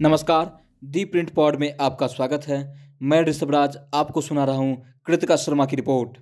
नमस्कार, 0.00 0.50
दी 0.84 1.04
print 1.04 1.30
pod 1.30 1.56
में 1.56 1.76
आपका 1.80 2.06
स्वागत 2.06 2.44
है। 2.48 2.58
मैं 3.02 3.20
ऋषभराज 3.22 3.76
आपको 3.94 4.20
सुना 4.20 4.44
रहा 4.44 4.56
हूँ 4.56 5.00
कृतिका 5.06 5.36
शर्मा 5.36 5.64
की 5.66 5.76
रिपोर्ट। 5.76 6.16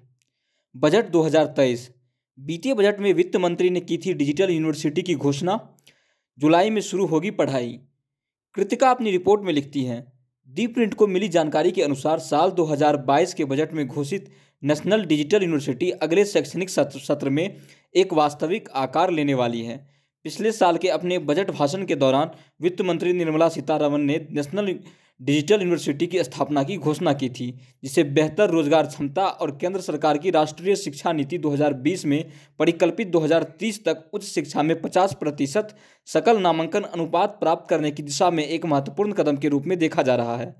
बजट 0.74 1.10
2023 1.10 1.88
बीते 2.38 2.72
बजट 2.74 2.98
में 3.00 3.12
वित्त 3.14 3.36
मंत्री 3.36 3.70
ने 3.70 3.80
की 3.80 3.98
थी 3.98 4.14
डिजिटल 4.14 4.50
यूनिवर्सिटी 4.50 5.02
की 5.02 5.14
घोषणा। 5.14 5.58
जुलाई 6.38 6.70
में 6.70 6.80
शुरू 6.80 7.06
होगी 7.06 7.30
पढ़ाई। 7.30 7.78
कृतिका 8.54 8.90
अपनी 8.90 9.10
रिपोर्ट 9.10 9.42
में 9.42 9.52
लिखती 9.52 9.84
हैं, 9.84 10.12
दी 10.48 10.66
प्रिंट 10.66 10.94
को 10.94 11.06
मिली 11.06 11.28
जानकारी 11.28 11.70
के 11.70 11.82
अनुसार 11.82 12.18
साल 12.18 12.50
2022 12.50 13.34
के 13.34 13.44
बजट 13.44 13.72
में 13.72 13.86
घोषित 13.86 14.30
नेशनल 14.62 15.04
डिजिटल 15.04 15.42
यूनिवर्सिटी 15.42 15.90
अगले 15.90 16.24
शैक्षणिक 16.24 16.70
सत्र 16.70 17.00
सत्र 17.00 17.30
में 17.30 17.56
एक 17.94 18.12
वास्तविक 18.12 18.68
आकार 18.74 19.10
लेने 19.10 19.34
वाली 19.34 19.62
है। 19.62 19.97
पिछले 20.28 20.50
साल 20.52 20.76
के 20.76 20.88
अपने 20.88 21.18
बजट 21.18 21.50
भाषण 21.50 21.84
के 21.84 21.94
दौरान 21.94 22.30
वित्त 22.60 22.80
मंत्री 22.80 23.12
निर्मला 23.12 23.48
सीतारमन 23.48 24.00
ने 24.00 24.16
नेशनल 24.30 24.66
डिजिटल 25.20 25.60
यूनिवर्सिटी 25.60 26.06
की 26.06 26.22
स्थापना 26.24 26.62
की 26.62 26.76
घोषणा 26.76 27.12
की 27.12 27.28
थी, 27.28 27.46
जिसे 27.82 28.04
बेहतर 28.04 28.50
रोज़गार 28.50 28.86
क्षमता 28.86 29.26
और 29.26 29.50
केंद्र 29.60 29.80
सरकार 29.80 30.18
की 30.18 30.30
राष्ट्रीय 30.30 30.76
शिक्षा 30.76 31.12
नीति 31.12 31.38
2020 31.38 32.04
में 32.04 32.24
परिकल्पित 32.58 33.08
2030 33.08 33.78
तक 33.84 34.04
उच्च 34.12 34.24
शिक्षा 34.24 34.62
में 34.62 34.74
50 34.82 35.14
प्रतिशत 35.14 35.74
सकल 36.08 36.40
नामांकन 36.40 36.82
अनुपात 36.82 37.38
प्राप्त 37.40 37.68
करने 37.70 37.90
की 37.90 38.02
दिशा 38.02 38.30
में 38.30 38.44
एक 38.44 38.66
महत्वपूर्ण 38.66 39.12
कदम 39.12 39.36
के 39.36 39.48
रूप 39.48 39.66
में 39.66 39.78
देखा 39.78 40.02
जा 40.02 40.16
रहा 40.16 40.36
है। 40.36 40.54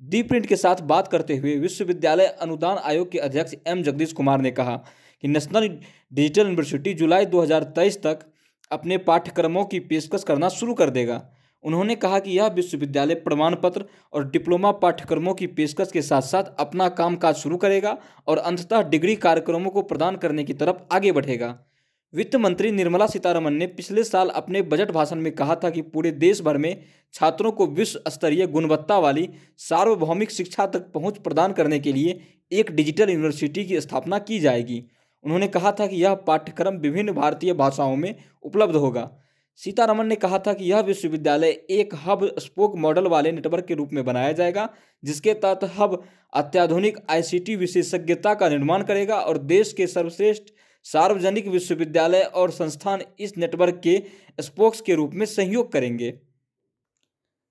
दी 0.00 0.22
प्रिंट 0.22 0.46
के 0.46 0.56
साथ 0.56 0.82
बात 0.86 1.08
करते 1.08 1.36
हुए 1.36 1.56
विश्वविद्यालय 1.58 2.26
अनुदान 2.40 2.78
आयोग 2.84 3.12
के 3.12 3.18
अध्यक्ष 3.18 3.54
एम 3.66 3.82
जगदीश 3.82 4.12
कुमार 4.12 4.40
ने 4.40 4.50
कहा 4.50 4.76
कि 5.22 5.28
नेशनल 5.28 5.68
डिजिटल 5.68 6.42
यूनिवर्सिटी 6.42 6.94
जुलाई 6.94 7.26
2023 7.28 8.02
तक 8.02 8.26
अपने 8.70 8.98
पाठ्यक्रमों 8.98 9.64
की 9.64 9.80
पेशकश 9.80 10.24
करना 10.24 10.48
शुरू 10.48 10.74
कर 10.74 10.90
देगा। 10.90 11.22
उन्होंने 11.64 11.94
कहा 11.94 12.18
कि 12.18 12.36
यह 12.38 12.46
विश्वविद्यालय 12.46 13.14
प्रमाण 13.14 13.54
पत्र 13.54 13.84
और 14.12 14.30
डिप्लोमा 14.30 14.70
पाठ्यक्रमों 14.72 15.34
की 15.34 15.46
पेशकश 15.46 15.90
के 15.92 16.02
साथ 16.02 16.22
साथ 16.22 16.44
अपना 16.58 16.88
कामकाज 16.88 17.34
शुरू 17.34 17.56
करेगा 17.56 17.96
और 18.28 18.38
अंततः 18.38 18.82
डिग्री 18.82 19.16
कार्यक्रमों 19.16 19.70
को 19.70 19.82
प्रदान 19.82 20.16
करने 20.16 20.44
की 20.44 20.52
तरफ़ 20.52 20.76
आगे 20.92 21.12
बढ़ेगा। 21.12 21.58
वित्त 22.14 22.36
मंत्री 22.36 22.70
निर्मला 22.70 23.06
सीतारमन 23.06 23.52
ने 23.52 23.66
पिछले 23.66 24.04
साल 24.04 24.28
अपने 24.28 24.62
बजट 24.62 24.90
भाषण 24.90 25.16
में 25.16 25.30
कहा 25.32 25.54
था 25.54 25.70
कि 25.70 25.82
पूरे 25.82 26.10
देश 26.10 26.40
भर 26.40 26.56
में 26.58 26.82
छात्रों 27.14 27.52
को 27.52 27.66
विश्व 27.66 28.00
स्तरीय 28.08 28.46
गुणवत्ता 28.46 28.98
वाली 28.98 29.28
सार्वभौमिक 29.58 30.30
शिक्षा 30.30 30.66
तक 30.66 30.90
पहुँच 30.92 31.18
प्रदान 31.18 31.52
करने 31.52 31.78
के 31.78 31.92
लिए 31.92 32.20
एक 32.52 32.70
डिजिटल 32.70 33.10
यूनिवर्सिटी 33.10 33.64
की 33.64 33.80
स्थापना 33.80 34.18
की 34.18 34.38
जाएगी। 34.40 34.82
उन्होंने 35.24 35.48
कहा 35.48 35.72
था 35.72 35.86
कि 35.86 35.96
यह 35.96 36.14
पाठ्यक्रम 36.26 36.76
विभिन्न 36.76 37.12
भारतीय 37.12 37.52
भाषाओं 37.52 37.96
में 37.96 38.14
उपलब्ध 38.42 38.76
होगा। 38.76 39.10
सीतारमन 39.60 40.06
ने 40.06 40.16
कहा 40.16 40.38
था 40.38 40.52
कि 40.52 40.64
यह 40.64 40.80
विश्वविद्यालय 40.80 41.48
एक 41.70 41.94
हब 42.04 42.24
स्पोक 42.38 42.76
मॉडल 42.76 43.06
वाले 43.06 43.32
नेटवर्क 43.32 43.64
के 43.64 43.74
रूप 43.74 43.90
में 43.92 44.04
बनाया 44.04 44.32
जाएगा, 44.32 44.68
जिसके 45.04 45.34
तहत 45.34 45.70
हब 45.78 46.02
अत्याधुनिक 46.32 46.98
आईसीटी 47.10 47.56
विशेषज्ञता 47.56 48.34
का 48.34 48.48
निर्माण 48.48 48.82
करेगा 48.82 49.16
और 49.16 49.38
देश 49.38 49.72
के 49.72 49.86
सर्वश्रेष्ठ 49.86 50.52
सार्वजनिक 50.86 51.48
विश्वविद्यालय 51.48 52.20
और 52.20 52.50
संस्थान 52.50 53.02
इस 53.20 53.36
नेटवर्क 53.38 53.80
के 53.84 54.02
स्पोक्स 54.40 54.80
के 54.80 54.94
रूप 54.94 55.14
में 55.14 55.26
सहयोग 55.26 55.72
करेंगे। 55.72 56.12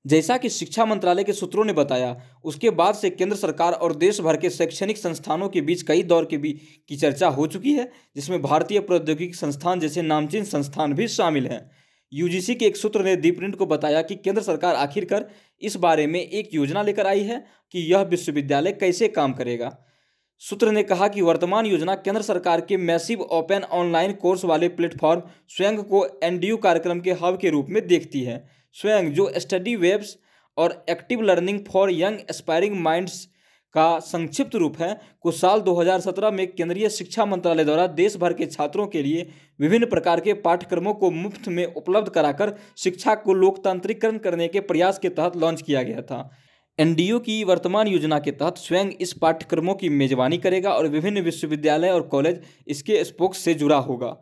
जैसा 0.05 0.37
कि 0.37 0.49
शिक्षा 0.49 0.85
मंत्रालय 0.85 1.23
के 1.23 1.33
सूत्रों 1.33 1.65
ने 1.65 1.73
बताया, 1.73 2.15
उसके 2.43 2.69
बाद 2.69 2.95
से 2.95 3.09
केंद्र 3.09 3.35
सरकार 3.35 3.73
और 3.73 3.95
देश 3.95 4.21
भर 4.21 4.37
के 4.37 4.49
शैक्षणिक 4.49 4.97
संस्थानों 4.97 5.49
के 5.49 5.61
बीच 5.61 5.81
कई 5.81 6.03
दौर 6.03 6.25
के 6.25 6.37
बीच 6.37 6.61
की 6.89 6.95
चर्चा 6.95 7.27
हो 7.27 7.47
चुकी 7.47 7.73
है, 7.73 7.91
जिसमें 8.15 8.41
भारतीय 8.41 8.79
प्रौद्योगिकी 8.79 9.33
संस्थान 9.33 9.79
जैसे 9.79 10.01
नामचीन 10.01 10.43
संस्थान 10.43 10.93
भी 10.93 11.07
शामिल 11.07 11.47
हैं। 11.47 11.69
यूजीसी 12.13 12.55
के 12.55 12.65
एक 12.65 12.77
सूत्र 12.77 13.03
ने 13.03 13.15
दीप्रिंट 13.15 13.55
को 13.55 13.65
बताया 13.65 14.01
कि 14.01 14.15
केंद्र 14.15 14.41
सरकार 14.41 14.75
आखिरकार 14.75 15.29
इस 15.61 15.75
बारे 15.75 16.07
में 16.07 16.19
एक 16.19 16.49
योजना 16.53 16.81
लेकर 16.81 17.07
आई 17.07 17.23
है 17.23 17.45
कि 17.71 17.79
यह 17.79 18.01
विश्वविद्यालय 18.01 18.71
कैसे 18.71 19.07
काम 19.07 19.33
करेगा। 19.33 19.77
सूत्र 20.41 20.71
ने 20.71 20.83
कहा 20.83 21.07
कि 21.07 21.21
वर्तमान 21.21 21.65
योजना 21.65 21.95
केंद्र 21.95 22.21
सरकार 22.21 22.61
के 22.61 22.77
मैसिव 22.77 23.21
ओपन 23.21 23.63
ऑनलाइन 23.71 24.13
कोर्स 24.13 24.45
वाले 24.45 24.69
प्लेटफॉर्म 24.69 25.21
स्वयं 25.47 25.77
को 25.83 26.05
एनडीयू 26.23 26.57
कार्यक्रम 26.57 26.99
के 26.99 27.11
हब 27.11 27.37
के 27.41 27.49
रूप 27.49 27.67
में 27.69 27.87
देखती 27.87 28.21
है। 28.21 28.58
स्वयं, 28.75 29.11
जो 29.13 29.31
स्टडी 29.37 29.75
वेब्स 29.75 30.17
और 30.57 30.83
active 30.89 31.21
learning 31.21 31.59
for 31.65 31.91
young 31.91 32.19
aspiring 32.29 32.75
minds 32.75 33.27
का 33.75 33.99
संक्षिप्त 33.99 34.55
रूप 34.55 34.81
है 34.81 34.99
को 35.21 35.31
साल 35.31 35.61
2017 35.61 36.31
में 36.31 36.45
केंद्रीय 36.47 36.89
शिक्षा 36.89 37.25
मंत्रालय 37.25 37.65
द्वारा 37.65 37.85
देश 37.87 38.15
भर 38.17 38.33
के 38.33 38.45
छात्रों 38.45 38.87
के 38.87 39.03
लिए 39.03 39.27
विभिन्न 39.59 39.85
प्रकार 39.85 40.19
के 40.19 40.33
पाठ्यक्रमों 40.33 40.93
को 40.93 41.11
मुफ़्त 41.11 41.47
में 41.47 41.65
उपलब्ध 41.65 42.09
कराकर 42.09 42.53
शिक्षा 42.77 43.15
को 43.15 43.33
लोकतांत्रिकरण 43.33 44.17
करने 44.17 44.47
के 44.47 44.59
प्रयास 44.59 44.99
के 44.99 45.09
तहत 45.09 45.35
लॉन्च 45.35 45.61
किया 45.61 45.83
गया 45.83 46.01
था। 46.01 46.29
एनडीओ 46.79 47.19
की 47.19 47.43
वर्तमान 47.43 47.87
योजना 47.87 48.19
के 48.19 48.31
तहत 48.31 48.57
स्वयं 48.57 48.89
इस 49.01 49.13
पाठ्यक्रमों 49.13 49.75
की 49.75 49.89
मेजबानी 49.89 50.37
करेगा 50.37 50.73
और 50.73 50.87
विभिन्न 50.87 51.21
विश्वविद्यालय 51.21 51.89
और 51.89 52.01
कॉलेज 52.07 52.41
इसके 52.67 53.03
स्पोक्स 53.03 53.37
से 53.37 53.53
जुड़ा 53.53 53.77
होगा। 53.77 54.15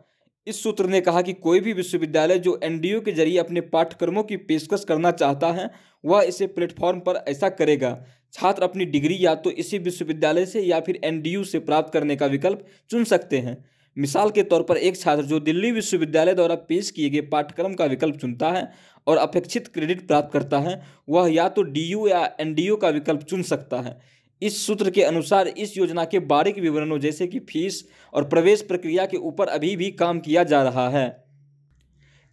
इस 0.46 0.62
सूत्र 0.62 0.86
ने 0.86 1.00
कहा 1.00 1.20
कि 1.22 1.32
कोई 1.34 1.60
भी 1.60 1.72
विश्वविद्यालय 1.72 2.38
जो 2.38 2.58
एनडीओ 2.64 3.00
के 3.00 3.12
ज़रिए 3.12 3.38
अपने 3.38 3.60
पाठ्यक्रमों 3.62 4.22
की 4.22 4.36
पेशकश 4.36 4.84
करना 4.84 5.10
चाहता 5.12 5.52
है, 5.52 5.70
वह 6.04 6.22
इसे 6.22 6.46
प्लेटफॉर्म 6.46 7.00
पर 7.00 7.16
ऐसा 7.28 7.48
करेगा। 7.48 7.98
छात्र 8.34 8.62
अपनी 8.62 8.84
डिग्री 8.86 9.18
या 9.20 9.34
तो 9.34 9.50
इसी 9.52 9.78
विश्वविद्यालय 9.78 10.46
से 10.46 10.60
या 10.60 10.80
फिर 10.80 11.00
एनडीयू 11.04 11.44
से 11.44 11.58
प्राप्त 11.60 11.92
करने 11.92 12.16
का 12.16 12.26
विकल्प 12.26 12.64
चुन 12.90 13.04
सकते 13.04 13.38
हैं। 13.38 13.56
मिसाल 13.96 14.30
के 14.30 14.42
तौर 14.42 14.62
पर 14.62 14.76
एक 14.76 14.96
छात्र 14.96 15.24
जो 15.24 15.40
दिल्ली 15.40 15.70
विश्वविद्यालय 15.72 16.34
द्वारा 16.34 16.54
पेश 16.68 16.90
किए 16.90 17.10
गए 17.10 17.20
पाठ्यक्रम 17.28 17.74
का 17.74 17.84
विकल्प 17.86 18.16
चुनता 18.16 18.50
है 18.50 18.70
और 19.06 19.16
अपेक्षित 19.16 19.68
क्रेडिट 19.68 20.06
प्राप्त 20.08 20.32
करता 20.32 20.58
है, 20.58 20.82
वह 21.08 21.32
या 21.32 21.48
तो 21.48 21.62
डीयू 21.64 22.06
या 22.08 22.24
एन 22.40 22.54
का 22.76 22.88
विकल्प 22.90 23.22
चुन 23.22 23.42
सकता 23.44 23.80
है। 23.80 23.98
इस 24.42 24.66
सूत्र 24.66 24.90
के 24.90 25.02
अनुसार 25.02 25.48
इस 25.48 25.76
योजना 25.78 26.04
के 26.04 26.18
बारीक 26.18 26.58
विवरणों 26.58 26.98
जैसे 26.98 27.26
कि 27.26 27.38
फ़ीस 27.38 27.84
और 28.12 28.24
प्रवेश 28.24 28.62
प्रक्रिया 28.62 29.06
के 29.06 29.16
ऊपर 29.16 29.48
अभी 29.48 29.76
भी 29.76 29.90
काम 29.90 30.18
किया 30.18 30.44
जा 30.44 30.62
रहा 30.62 30.88
है। 30.90 31.24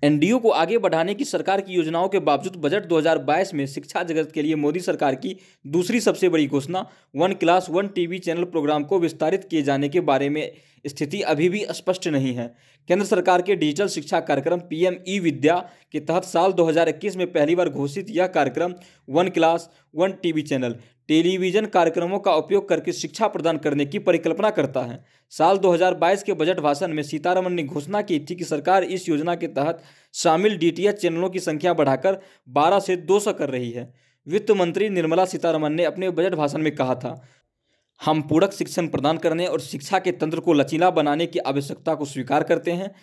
एनडीओ 0.04 0.38
को 0.40 0.50
आगे 0.50 0.78
बढ़ाने 0.78 1.14
की 1.14 1.26
सरकार 1.26 1.62
की 1.62 1.74
योजनाओं 1.74 2.08
के 2.10 2.20
बावजूद 2.20 2.56
बजट 2.56 2.86
2022 2.86 3.54
में 3.54 3.66
शिक्षा 3.68 4.04
जगत 4.04 4.32
के 4.32 4.42
लिए 4.42 4.56
मोदी 4.56 4.80
सरकार 4.80 5.16
की 5.16 5.36
दूसरी 5.68 6.00
सबसे 6.00 6.30
बड़ी 6.30 6.48
घोषणा 6.48 6.86
one 7.16 7.34
class 7.34 7.68
one 7.70 7.88
TV 7.88 8.20
channel 8.20 8.44
programme 8.44 8.84
को 8.84 9.00
विस्तारित 9.00 9.44
किए 9.44 9.62
जाने 9.62 9.90
के 9.90 10.00
बारे 10.02 10.30
में 10.30 10.52
स्थिति 10.88 11.22
अभी 11.22 11.50
भी 11.50 11.66
स्पष्ट 11.72 12.08
नहीं 12.08 12.34
है। 12.34 12.48
केंद्र 12.90 13.06
सरकार 13.06 13.42
के 13.42 13.56
डिजिटल 13.56 13.88
शिक्षा 13.88 14.20
कार्यक्रम 14.20 14.60
पीएम 14.60 14.96
ई 15.08 15.20
विद्या 15.20 15.56
के 15.92 16.00
तहत 16.00 16.24
साल 16.24 16.52
2021 16.54 17.16
में 17.16 17.32
पहली 17.32 17.56
बार 17.56 17.70
घोषित 17.70 18.10
यह 18.10 18.28
कार्यक्रम 18.28 18.74
one 19.10 19.30
class, 19.30 19.70
one 19.96 20.12
TV 20.12 20.42
channel, 20.42 20.76
television 21.08 21.66
कार्यक्रमों 21.66 22.20
का 22.20 22.34
उपयोग 22.34 22.68
करके 22.70 22.94
शिक्षा 22.94 23.28
प्रदान 23.28 23.58
करने 23.58 23.86
की 23.86 24.00
परिकल्पना 24.00 24.50
करता 24.50 24.82
है। 24.82 25.04
साल 25.32 25.58
2022 25.58 26.24
के 26.24 26.34
बजट 26.34 26.60
भाषण 26.60 26.94
में 26.94 27.04
सीतारमन 27.04 27.54
ने 27.54 27.64
घोषणा 27.64 28.02
की 28.02 28.20
थी 28.20 28.36
कि 28.36 28.44
सरकार 28.44 28.84
इस 28.84 29.10
योजना 29.10 29.36
के 29.36 29.48
तहत 29.48 29.84
शामिल 30.14 30.58
डीटीएच 30.58 30.96
चैनलों 30.96 31.30
की 31.30 31.40
संख्या 31.40 31.74
बढ़ाकर 31.74 32.22
12 32.50 32.80
से 32.80 32.96
200 32.98 33.34
कर 33.34 33.50
रही 33.50 33.72
है। 33.72 33.94
वित्त 34.28 34.52
मंत्री 34.52 34.90
निर्मला 34.90 35.26
सीतारमन 35.26 35.74
ने 35.74 35.84
अपने 35.84 36.10
बजट 36.10 36.36
भाषण 36.36 36.62
में 36.62 36.76
कहा 36.76 36.96
था 36.96 37.22
हम 38.04 38.22
पूरक 38.22 38.54
शिक्षण 38.54 38.88
प्रदान 38.88 39.18
करने 39.18 39.48
और 39.48 39.60
शिक्षा 39.60 40.00
के 40.00 40.12
तंत्र 40.12 40.40
को 40.40 40.54
लचीला 40.54 40.90
बनाने 40.90 41.26
की 41.26 41.40
आवश्यकता 41.40 41.96
को 41.96 42.06
स्वीकार 42.06 42.44
करते 42.44 42.72
हैं। 42.72 42.96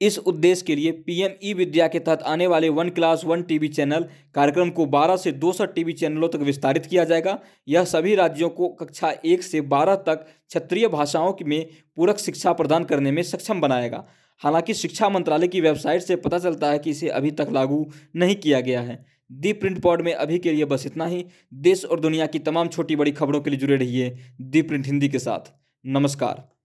इस 0.00 0.18
उद्देश्य 0.18 0.64
के 0.66 0.76
लिए 0.76 0.92
पीएम 0.92 1.30
ई 1.44 1.54
विद्या 1.54 1.88
के 1.88 1.98
तहत 1.98 2.22
आने 2.22 2.46
वाले 2.46 2.68
one 2.68 2.88
class, 2.88 3.24
one 3.24 3.42
TV 3.42 3.68
channel 3.68 4.08
कार्यक्रम 4.34 4.70
को 4.70 4.86
12 4.86 5.16
से 5.16 5.32
200 5.32 5.64
टीवी 5.64 5.92
चैनलों 5.92 6.28
तक 6.28 6.36
विस्तारित 6.36 6.86
किया 6.86 7.04
जाएगा। 7.04 7.38
यह 7.68 7.84
सभी 7.84 8.14
राज्यों 8.14 8.48
को 8.48 8.68
कक्षा 8.68 9.14
एक 9.24 9.42
से 9.42 9.60
12 9.60 9.94
तक 9.94 10.16
क्षेत्रीय 10.48 10.88
भाषाओं 10.88 11.34
में 11.46 11.66
पूरक 11.96 12.18
शिक्षा 12.18 12.52
प्रदान 12.52 12.84
करने 12.84 13.12
में 13.12 13.22
सक्षम 13.22 13.60
बनाएगा। 13.60 14.06
हालाँकि 14.38 14.74
शिक्षा 14.74 15.08
मंत्रालय 15.08 15.48
की 15.48 15.60
वेबसाइट 15.60 16.02
से 16.02 16.16
पता 16.16 16.38
चलता 16.38 16.70
है 16.70 16.78
कि 16.78 16.90
इसे 16.90 17.08
अभी 17.08 17.30
तक 17.30 17.48
लागू 17.52 17.90
नहीं 18.16 18.36
किया 18.36 18.60
गया 18.60 18.80
है। 18.80 19.17
दी 19.32 19.52
प्रिंट 19.52 19.80
पॉड 19.80 20.02
में 20.02 20.14
अभी 20.14 20.38
के 20.38 20.52
लिए 20.52 20.64
बस 20.64 20.86
इतना 20.86 21.06
ही। 21.06 21.24
देश 21.54 21.84
और 21.84 22.00
दुनिया 22.00 22.26
की 22.26 22.38
तमाम 22.38 22.68
छोटी 22.68 22.96
बड़ी 22.96 23.12
खबरों 23.12 23.40
के 23.40 23.50
लिए 23.50 23.58
जुड़े 23.58 23.76
रहिए 23.76 24.16
दी 24.40 24.62
प्रिंट 24.62 24.86
हिंदी 24.86 25.08
के 25.08 25.18
साथ। 25.18 25.52
नमस्कार। 25.86 26.57